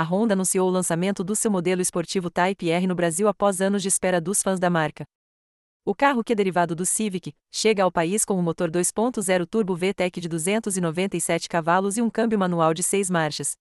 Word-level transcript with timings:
a 0.00 0.02
Honda 0.02 0.32
anunciou 0.32 0.66
o 0.66 0.72
lançamento 0.72 1.22
do 1.22 1.36
seu 1.36 1.50
modelo 1.50 1.82
esportivo 1.82 2.30
Type 2.30 2.70
R 2.70 2.86
no 2.86 2.94
Brasil 2.94 3.28
após 3.28 3.60
anos 3.60 3.82
de 3.82 3.88
espera 3.88 4.18
dos 4.18 4.42
fãs 4.42 4.58
da 4.58 4.70
marca. 4.70 5.04
O 5.84 5.94
carro, 5.94 6.24
que 6.24 6.32
é 6.32 6.36
derivado 6.36 6.74
do 6.74 6.86
Civic, 6.86 7.34
chega 7.52 7.82
ao 7.82 7.92
país 7.92 8.24
com 8.24 8.32
um 8.38 8.40
motor 8.40 8.70
2.0 8.70 9.46
turbo 9.46 9.76
VTEC 9.76 10.18
de 10.18 10.26
297 10.26 11.50
cavalos 11.50 11.98
e 11.98 12.02
um 12.02 12.08
câmbio 12.08 12.38
manual 12.38 12.72
de 12.72 12.82
6 12.82 13.10
marchas. 13.10 13.58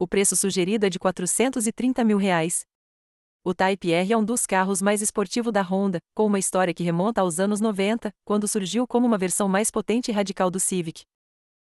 O 0.00 0.08
preço 0.08 0.34
sugerido 0.34 0.84
é 0.84 0.90
de 0.90 0.98
430 0.98 2.02
mil 2.02 2.18
reais. 2.18 2.64
O 3.44 3.54
Type 3.54 3.92
R 3.92 4.12
é 4.12 4.16
um 4.16 4.24
dos 4.24 4.44
carros 4.44 4.82
mais 4.82 5.00
esportivos 5.00 5.52
da 5.52 5.62
Honda, 5.62 6.00
com 6.12 6.26
uma 6.26 6.40
história 6.40 6.74
que 6.74 6.82
remonta 6.82 7.20
aos 7.20 7.38
anos 7.38 7.60
90, 7.60 8.12
quando 8.24 8.48
surgiu 8.48 8.84
como 8.84 9.06
uma 9.06 9.16
versão 9.16 9.48
mais 9.48 9.70
potente 9.70 10.10
e 10.10 10.12
radical 10.12 10.50
do 10.50 10.58
Civic. 10.58 11.04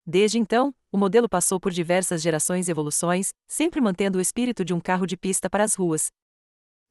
Desde 0.06 0.38
então, 0.38 0.74
o 0.92 0.98
modelo 0.98 1.28
passou 1.28 1.58
por 1.58 1.72
diversas 1.72 2.20
gerações 2.20 2.68
e 2.68 2.70
evoluções, 2.70 3.30
sempre 3.48 3.80
mantendo 3.80 4.18
o 4.18 4.20
espírito 4.20 4.62
de 4.62 4.74
um 4.74 4.80
carro 4.80 5.06
de 5.06 5.16
pista 5.16 5.48
para 5.48 5.64
as 5.64 5.74
ruas. 5.74 6.08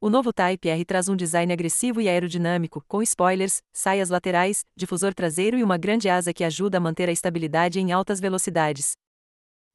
O 0.00 0.10
novo 0.10 0.32
Type 0.32 0.68
R 0.68 0.84
traz 0.84 1.08
um 1.08 1.14
design 1.14 1.52
agressivo 1.52 2.00
e 2.00 2.08
aerodinâmico, 2.08 2.84
com 2.88 3.00
spoilers, 3.02 3.62
saias 3.72 4.10
laterais, 4.10 4.64
difusor 4.76 5.14
traseiro 5.14 5.56
e 5.56 5.62
uma 5.62 5.78
grande 5.78 6.08
asa 6.08 6.34
que 6.34 6.42
ajuda 6.42 6.78
a 6.78 6.80
manter 6.80 7.08
a 7.08 7.12
estabilidade 7.12 7.78
em 7.78 7.92
altas 7.92 8.18
velocidades. 8.18 8.92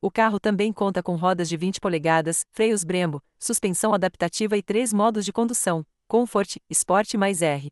O 0.02 0.12
carro 0.12 0.40
também 0.40 0.74
conta 0.74 1.02
com 1.02 1.16
rodas 1.16 1.48
de 1.48 1.56
20 1.56 1.80
polegadas, 1.80 2.42
freios 2.52 2.84
Brembo, 2.84 3.24
suspensão 3.40 3.94
adaptativa 3.94 4.58
e 4.58 4.62
três 4.62 4.92
modos 4.92 5.24
de 5.24 5.32
condução: 5.32 5.84
Comfort, 6.10 6.58
Sport 6.70 7.14
mais 7.16 7.42
R. 7.42 7.70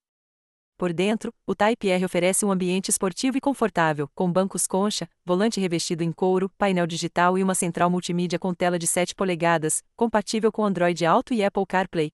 Por 0.77 0.93
dentro, 0.93 1.33
o 1.47 1.55
Type 1.55 1.89
R 1.89 2.05
oferece 2.05 2.45
um 2.45 2.51
ambiente 2.51 2.89
esportivo 2.89 3.35
e 3.35 3.41
confortável, 3.41 4.07
com 4.13 4.31
bancos 4.31 4.67
concha, 4.67 5.09
volante 5.25 5.59
revestido 5.59 6.03
em 6.03 6.11
couro, 6.11 6.51
painel 6.55 6.85
digital 6.85 7.35
e 7.35 7.41
uma 7.41 7.55
central 7.55 7.89
multimídia 7.89 8.37
com 8.37 8.53
tela 8.53 8.77
de 8.77 8.85
7 8.85 9.15
polegadas, 9.15 9.83
compatível 9.95 10.51
com 10.51 10.63
Android 10.63 11.03
Auto 11.03 11.33
e 11.33 11.43
Apple 11.43 11.65
CarPlay. 11.65 12.11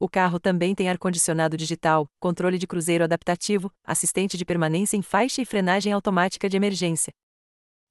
O 0.00 0.08
carro 0.08 0.40
também 0.40 0.74
tem 0.74 0.88
ar-condicionado 0.88 1.56
digital, 1.56 2.08
controle 2.18 2.58
de 2.58 2.66
cruzeiro 2.66 3.04
adaptativo, 3.04 3.70
assistente 3.84 4.36
de 4.36 4.44
permanência 4.44 4.96
em 4.96 5.02
faixa 5.02 5.40
e 5.40 5.46
frenagem 5.46 5.92
automática 5.92 6.48
de 6.48 6.56
emergência. 6.56 7.12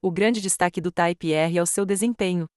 O 0.01 0.11
grande 0.11 0.41
destaque 0.41 0.81
do 0.81 0.91
Type 0.91 1.31
R 1.31 1.57
é 1.57 1.61
o 1.61 1.65
seu 1.65 1.85
desempenho. 1.85 2.47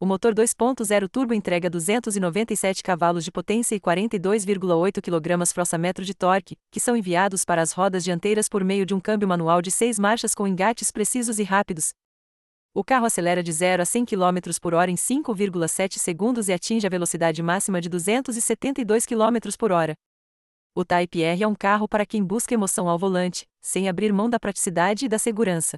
O 0.00 0.06
motor 0.06 0.32
2.0 0.32 1.08
turbo 1.08 1.34
entrega 1.34 1.68
297 1.68 2.84
cavalos 2.84 3.24
de 3.24 3.32
potência 3.32 3.74
e 3.74 3.80
42,8 3.80 5.02
kgfm 5.02 6.04
de 6.04 6.14
torque, 6.14 6.56
que 6.70 6.78
são 6.78 6.96
enviados 6.96 7.44
para 7.44 7.60
as 7.60 7.72
rodas 7.72 8.04
dianteiras 8.04 8.48
por 8.48 8.62
meio 8.62 8.86
de 8.86 8.94
um 8.94 9.00
câmbio 9.00 9.26
manual 9.26 9.60
de 9.60 9.72
6 9.72 9.98
marchas 9.98 10.36
com 10.36 10.46
engates 10.46 10.92
precisos 10.92 11.40
e 11.40 11.42
rápidos. 11.42 11.90
O 12.72 12.84
carro 12.84 13.06
acelera 13.06 13.42
de 13.42 13.50
0 13.50 13.82
a 13.82 13.84
100 13.84 14.04
km 14.04 14.38
por 14.62 14.72
hora 14.72 14.88
em 14.88 14.94
5,7 14.94 15.98
segundos 15.98 16.48
e 16.48 16.52
atinge 16.52 16.86
a 16.86 16.90
velocidade 16.90 17.42
máxima 17.42 17.80
de 17.80 17.88
272 17.88 19.04
km 19.04 19.50
por 19.58 19.72
hora. 19.72 19.94
O 20.76 20.84
Type 20.84 21.24
R 21.24 21.42
é 21.42 21.48
um 21.48 21.56
carro 21.56 21.88
para 21.88 22.06
quem 22.06 22.22
busca 22.22 22.54
emoção 22.54 22.88
ao 22.88 23.00
volante, 23.00 23.48
sem 23.60 23.88
abrir 23.88 24.12
mão 24.12 24.30
da 24.30 24.38
praticidade 24.38 25.06
e 25.06 25.08
da 25.08 25.18
segurança. 25.18 25.76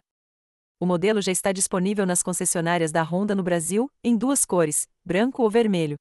O 0.82 0.86
modelo 0.86 1.20
já 1.20 1.30
está 1.30 1.52
disponível 1.52 2.06
nas 2.06 2.22
concessionárias 2.22 2.90
da 2.90 3.02
Honda 3.02 3.34
no 3.34 3.42
Brasil, 3.42 3.90
em 4.02 4.16
duas 4.16 4.46
cores, 4.46 4.88
branco 5.04 5.42
ou 5.42 5.50
vermelho. 5.50 5.96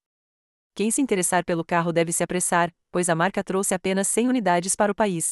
Quem 0.73 0.89
se 0.89 1.01
interessar 1.01 1.43
pelo 1.43 1.65
carro 1.65 1.91
deve 1.91 2.13
se 2.13 2.23
apressar, 2.23 2.71
pois 2.89 3.09
a 3.09 3.13
marca 3.13 3.43
trouxe 3.43 3.73
apenas 3.73 4.07
100 4.07 4.29
unidades 4.29 4.77
para 4.77 4.89
o 4.89 4.95
país. 4.95 5.31